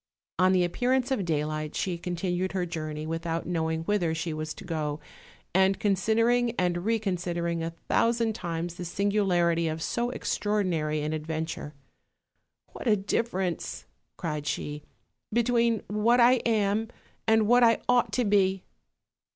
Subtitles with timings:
[0.39, 4.51] On the appearance of daylight she continued her jour ney without knowing whither she was
[4.55, 4.99] to go,
[5.53, 11.75] and consid ering and reconsidering a thousand times the singularity of so extraordinary an adventure.
[12.71, 13.85] "What a difference,"
[14.17, 14.81] cried she,
[15.31, 16.87] "between what I am
[17.27, 18.63] and what I ought to be!"